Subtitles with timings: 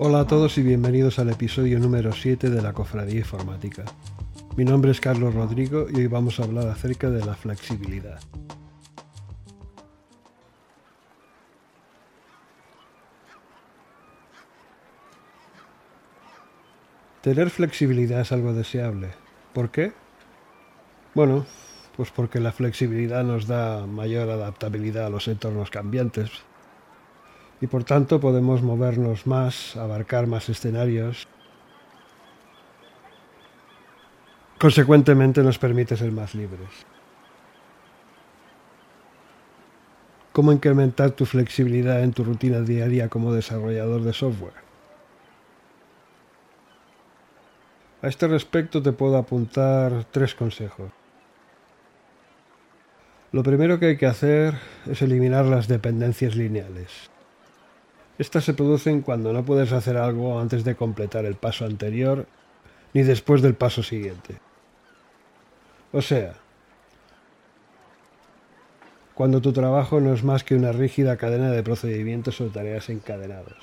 [0.00, 3.84] Hola a todos y bienvenidos al episodio número 7 de la Cofradía Informática.
[4.56, 8.20] Mi nombre es Carlos Rodrigo y hoy vamos a hablar acerca de la flexibilidad.
[17.20, 19.08] Tener flexibilidad es algo deseable.
[19.52, 19.92] ¿Por qué?
[21.12, 21.44] Bueno,
[21.96, 26.30] pues porque la flexibilidad nos da mayor adaptabilidad a los entornos cambiantes,
[27.60, 31.26] y por tanto podemos movernos más, abarcar más escenarios.
[34.58, 36.68] Consecuentemente nos permite ser más libres.
[40.32, 44.68] ¿Cómo incrementar tu flexibilidad en tu rutina diaria como desarrollador de software?
[48.02, 50.92] A este respecto te puedo apuntar tres consejos.
[53.32, 54.54] Lo primero que hay que hacer
[54.86, 57.10] es eliminar las dependencias lineales.
[58.18, 62.26] Estas se producen cuando no puedes hacer algo antes de completar el paso anterior
[62.92, 64.40] ni después del paso siguiente.
[65.92, 66.34] O sea,
[69.14, 73.56] cuando tu trabajo no es más que una rígida cadena de procedimientos o tareas encadenados.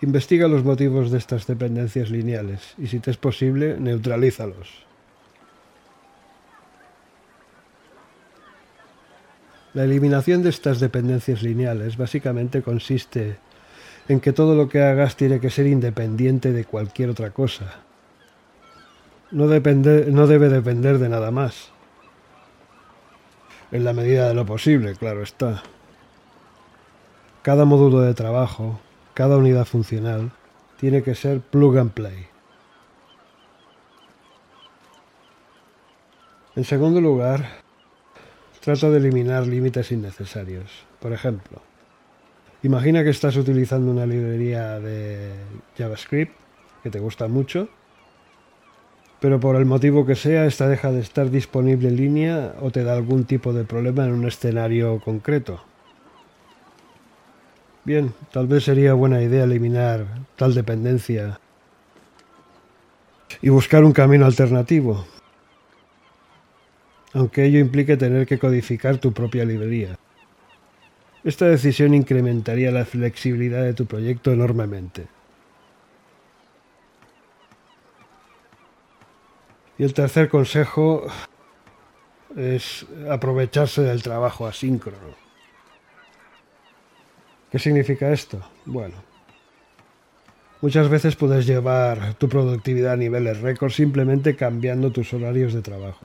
[0.00, 4.84] Investiga los motivos de estas dependencias lineales y si te es posible, neutralízalos.
[9.74, 13.38] La eliminación de estas dependencias lineales básicamente consiste
[14.08, 17.80] en que todo lo que hagas tiene que ser independiente de cualquier otra cosa.
[19.32, 21.70] No, debe depender de nada más.
[23.72, 25.64] En la medida de lo posible, claro está.
[27.42, 28.78] Cada módulo de trabajo,
[29.12, 30.30] cada unidad funcional,
[30.78, 32.26] tiene que ser plug and play.
[36.54, 37.63] En segundo lugar,
[38.64, 40.86] Trata de eliminar límites innecesarios.
[40.98, 41.60] Por ejemplo,
[42.62, 45.32] imagina que estás utilizando una librería de
[45.76, 46.32] JavaScript
[46.82, 47.68] que te gusta mucho,
[49.20, 52.84] pero por el motivo que sea, esta deja de estar disponible en línea o te
[52.84, 55.62] da algún tipo de problema en un escenario concreto.
[57.84, 61.38] Bien, tal vez sería buena idea eliminar tal dependencia
[63.42, 65.04] y buscar un camino alternativo
[67.14, 69.96] aunque ello implique tener que codificar tu propia librería.
[71.22, 75.06] Esta decisión incrementaría la flexibilidad de tu proyecto enormemente.
[79.78, 81.06] Y el tercer consejo
[82.36, 85.14] es aprovecharse del trabajo asíncrono.
[87.50, 88.40] ¿Qué significa esto?
[88.64, 88.96] Bueno,
[90.60, 96.04] muchas veces puedes llevar tu productividad a niveles récord simplemente cambiando tus horarios de trabajo.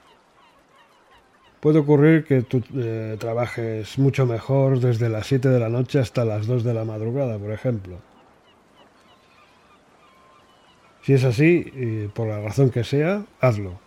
[1.59, 6.23] Puede ocurrir que tú eh, trabajes mucho mejor desde las 7 de la noche hasta
[6.23, 7.97] las 2 de la madrugada, por ejemplo.
[11.01, 13.79] Si es así, por la razón que sea, hazlo.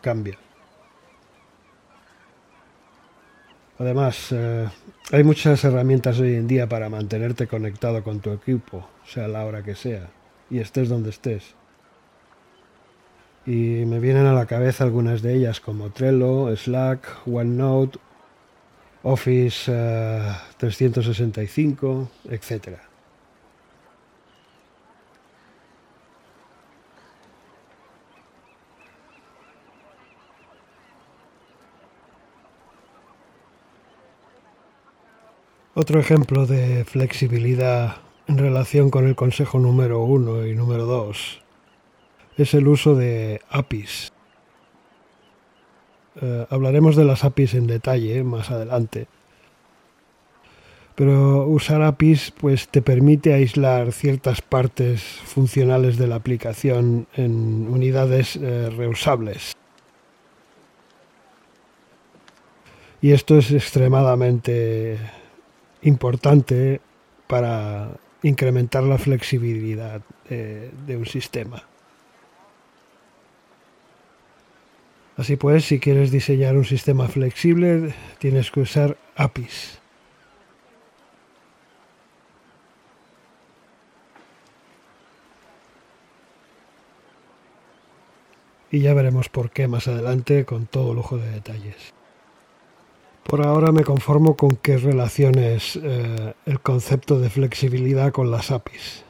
[0.00, 0.38] Cambia.
[3.82, 4.68] Además, eh,
[5.10, 9.64] hay muchas herramientas hoy en día para mantenerte conectado con tu equipo, sea la hora
[9.64, 10.08] que sea,
[10.50, 11.56] y estés donde estés
[13.44, 17.98] y me vienen a la cabeza algunas de ellas como Trello, Slack, OneNote,
[19.02, 19.72] Office
[20.58, 22.78] 365, eh, etc.
[35.74, 37.96] Otro ejemplo de flexibilidad
[38.28, 41.41] en relación con el consejo número uno y número dos
[42.36, 44.12] es el uso de APIs.
[46.20, 49.06] Eh, hablaremos de las APIs en detalle más adelante.
[50.94, 58.36] Pero usar APIs pues te permite aislar ciertas partes funcionales de la aplicación en unidades
[58.36, 59.56] eh, reusables.
[63.00, 64.98] Y esto es extremadamente
[65.80, 66.80] importante
[67.26, 67.88] para
[68.22, 71.64] incrementar la flexibilidad de un sistema.
[75.16, 79.78] Así pues, si quieres diseñar un sistema flexible, tienes que usar APIs.
[88.70, 91.92] Y ya veremos por qué más adelante con todo lujo de detalles.
[93.24, 99.04] Por ahora me conformo con que relaciones eh, el concepto de flexibilidad con las APIs.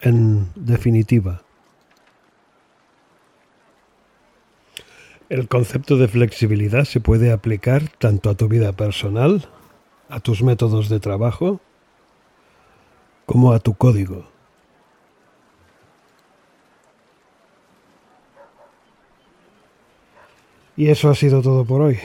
[0.00, 1.42] En definitiva,
[5.30, 9.48] El concepto de flexibilidad se puede aplicar tanto a tu vida personal,
[10.08, 11.60] a tus métodos de trabajo,
[13.26, 14.24] como a tu código.
[20.76, 22.00] Y eso ha sido todo por hoy.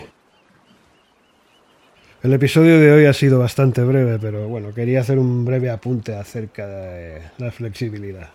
[2.26, 6.16] El episodio de hoy ha sido bastante breve, pero bueno, quería hacer un breve apunte
[6.16, 8.32] acerca de la flexibilidad.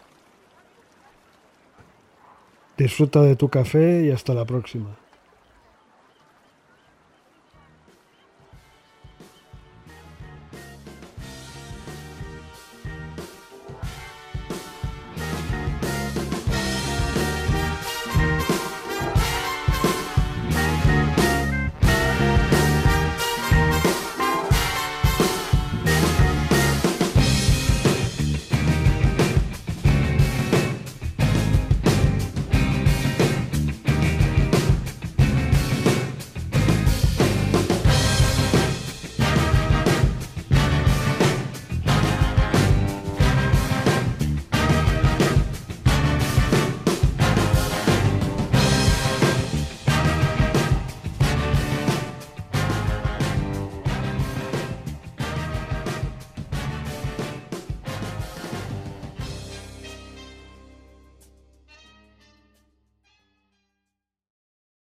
[2.79, 4.97] Disfruta de tu café y hasta la próxima.